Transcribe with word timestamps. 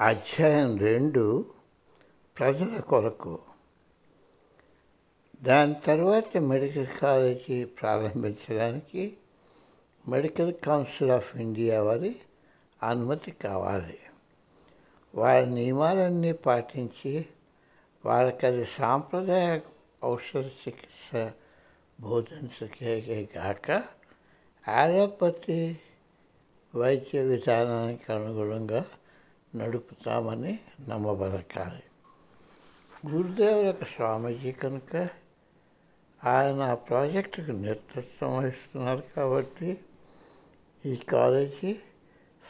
అధ్యాయం 0.00 0.78
రెండు 0.78 1.46
ప్రజల 2.38 2.80
కొరకు. 2.80 3.38
దాని 5.42 5.74
తర్వాత 5.74 6.38
మెడికల్ 6.38 6.86
కాలేజీ 7.00 7.64
ప్రారంభించడానికి 7.64 9.16
మెడికల్ 10.08 10.54
కౌన్సిల్ 10.54 11.10
ఆఫ్ 11.10 11.36
ఇండియా 11.36 11.82
వారి 11.82 12.16
అనుమతి 12.82 13.30
కావాలి. 13.30 13.98
వారి 15.14 15.50
నియమాలన్నీ 15.50 16.32
పాటించి 16.32 17.26
వారికి 18.04 18.46
అది 18.46 18.66
సాంప్రదాయ 18.66 19.60
ఔషధ 20.04 20.46
చికిత్స 20.46 21.32
బోధించకే 22.00 23.24
కాక 23.24 23.84
ఆలోపతి 24.68 25.78
వైద్య 26.74 27.22
విధానానికి 27.22 28.12
అనుగుణంగా 28.12 28.84
నడుపుతామని 29.56 30.58
నమ్మబలకాలి 30.88 31.82
గురుదేవ 33.08 33.66
యొక్క 33.66 33.84
స్వామీజీ 33.84 34.52
కనుక 34.52 35.08
ఆయన 36.24 36.62
ఆ 36.62 36.74
ప్రాజెక్టుకు 36.74 37.50
నేతృత్వం 37.50 38.38
వహిస్తున్నారు 38.38 39.02
కాబట్టి 39.16 39.84
ఈ 40.86 40.96
కాలేజీ 40.96 41.78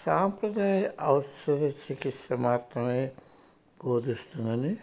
సాంప్రదాయ 0.05 0.91
ఔషధ 1.05 1.63
చికిత్స 1.63 2.33
మాత్రమే 2.33 3.13
బోధిస్తుందని 3.85 4.77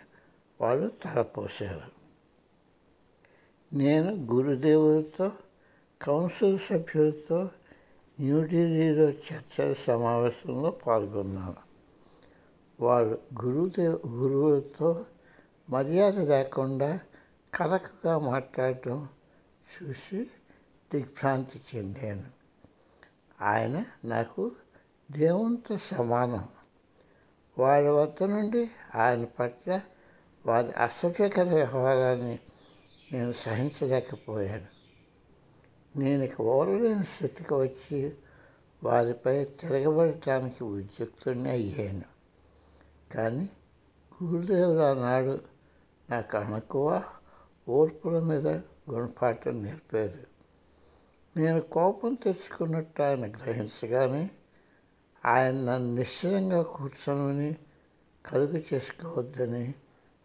వాళ్ళు 0.61 0.91
తలపోశారు. 1.03 2.01
నేను 3.75 4.11
గురుదేవులతో 4.33 5.31
కౌన్సిల్ 6.01 6.59
సభ్యులతో 6.59 7.49
న్యూఢిల్లీలో 8.19 9.09
చర్చల 9.09 9.73
సమావేశంలో 9.73 10.71
పాల్గొన్నాను. 10.71 11.70
వారు 12.81 13.21
గురువుతో 13.45 13.81
గురువులతో 14.07 15.05
మర్యాద 15.69 16.19
లేకుండా 16.19 16.99
కరకుగా 17.53 18.17
మాట్లాడటం 18.17 19.09
చూసి 19.75 20.27
దిగ్భ్రాంతి 20.93 21.61
చెందాను. 21.75 22.23
ఆయన 23.41 23.85
నాకు 24.05 24.51
దేవునితో 25.11 25.77
సమానం. 25.77 26.47
వారి 27.57 27.89
వద్ద 27.89 28.23
నుండి 28.23 28.69
ఆయన 28.95 29.23
పట్ల 29.23 29.81
వారి 30.45 30.71
అసభ్యకర 30.71 31.43
వ్యవహారాన్ని 31.43 32.39
నేను 33.11 33.31
సహించలేకపోయాను. 33.31 34.67
నేను 35.99 36.23
ఇక 36.23 36.41
ఓరలేని 36.41 37.05
స్థితికి 37.05 37.53
వచ్చి 37.53 38.13
వారిపై 38.83 39.45
తిరగబడటానికి 39.45 40.63
ఉద్యుక్తుడిని 40.63 41.49
అయ్యాను. 41.49 42.20
కానీ 43.11 43.45
గురుదేవుడు 44.21 44.81
ఆనాడు 44.81 45.35
నాకు 46.09 46.35
అణకువ 46.37 46.87
ఓర్పుల 47.67 48.17
మీద 48.23 48.47
గుణపాఠం 48.89 49.55
నేర్పారు 49.63 50.21
నేను 51.35 51.61
కోపం 51.71 52.13
తెచ్చుకున్నట్టు 52.15 53.01
ఆయన 53.01 53.25
గ్రహించగానే 53.37 54.23
ఆయన 55.23 55.55
నన్ను 55.65 55.89
నిశ్చయంగా 55.95 56.61
కూర్చొని 56.73 57.49
కలుగు 58.25 58.59
చేసుకోవద్దని 58.69 59.65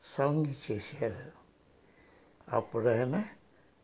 సంజ్ఞ 0.05 0.53
చేశారు 0.64 1.27
అప్పుడు 2.53 2.89
ఆయన 2.89 3.17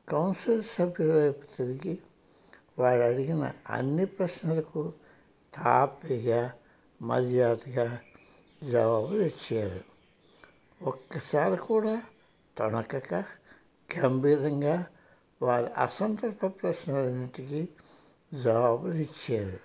కౌన్సిల్ 0.09 0.63
సభ్యుల 0.69 1.13
వైపు 1.13 1.45
తిరిగి 1.57 1.95
వాడు 2.79 3.03
అడిగిన 3.03 3.45
అన్ని 3.71 4.07
ప్రశ్నలకు 4.07 4.83
తాపిగా 5.53 6.43
మర్యాదగా 7.01 7.87
జవాబులు 8.71 9.23
ఇచ్చారు 9.23 9.81
ఒక్కసారి 10.83 11.57
కూడా 11.57 12.03
తొణకక 12.59 13.15
గంభీరంగా 13.99 14.87
వారి 15.43 15.73
అసంతర్ప 15.73 16.47
ప్రశ్నలన్నింటికీ 16.47 17.69
జవాబులు 18.43 18.95
ఇచ్చారు 18.95 19.61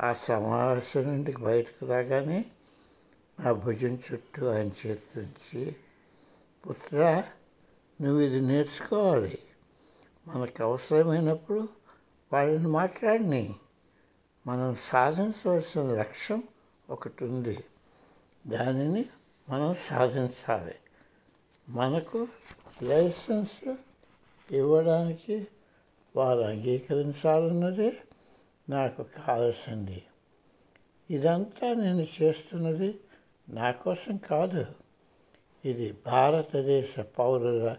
ఆ 0.00 0.12
సమావేశం 0.12 1.02
నుండి 1.02 1.32
బయటకు 1.36 1.86
రాగానే 1.86 2.44
నా 3.40 3.52
భుజం 3.52 3.98
చుట్టూ 4.12 4.48
ఆయన 4.48 4.70
చేతుంచి 4.86 5.76
పుత్ర 6.68 7.24
నువ్వు 8.00 8.20
ఇది 8.20 8.40
నేర్చుకోవాలి. 8.40 9.38
మనకు 10.26 10.64
అవసరమైనప్పుడు 10.64 11.68
వాళ్ళని 12.32 12.68
మాట్లాడిని. 12.68 13.54
మనం 14.46 14.76
సాధించవలసిన 14.78 15.82
లక్ష్యం 15.82 16.42
ఒకటి 16.90 17.24
ఉంది. 17.24 17.64
దానిని 18.48 19.04
మనం 19.48 19.74
సాధించాలి. 19.74 20.74
మనకు 21.68 22.28
లైసెన్స్ 22.82 23.74
ఇవ్వడానికి 24.54 25.46
వారు 26.16 26.40
అంగీకరించాలన్నదే 26.40 27.92
నాకు 28.68 29.02
కావాల్సింది. 29.02 30.04
ఇదంతా 31.10 31.74
నేను 31.74 32.06
చేస్తున్నది 32.22 33.00
నా 33.48 33.70
కోసం 33.70 34.16
కాదు. 34.16 34.66
ఇది 35.64 35.96
భారతదేశ 36.06 37.00
పౌరుల 37.00 37.76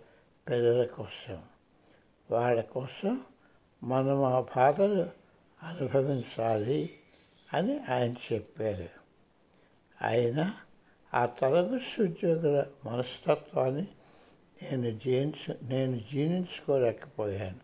పెద్దల 0.50 0.86
కోసం. 0.86 1.44
వాళ్ళ 2.31 2.62
కోసం 2.62 3.22
మనం 3.84 4.24
ఆ 4.24 4.41
బాధలు 4.41 5.09
అనుభవించాలి 5.63 7.00
అని 7.53 7.80
ఆయన 7.90 8.16
చెప్పారు. 8.34 9.00
అయినా 10.02 10.54
ఆ 11.14 11.26
తరబిస్ 11.26 12.00
ఉద్యోగుల 12.00 12.66
మనస్తత్వాన్ని 12.86 13.88
నేను 14.62 15.00
జీవించు 15.00 15.58
నేను 15.64 16.00
జీర్ణించుకోలేకపోయాను. 16.12 17.60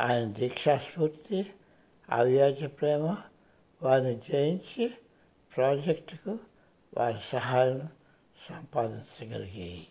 ఆయన 0.00 0.24
దీక్షాస్ఫూర్తి 0.24 1.52
అవ్యాజ 2.10 2.64
ప్రేమ 2.64 3.16
వారిని 3.82 4.14
జయించి 4.14 4.90
ప్రాజెక్టుకు 5.56 6.38
వారి 6.96 7.20
సహాయం 7.20 7.88
సంపాదించగలిగాయి. 8.36 9.86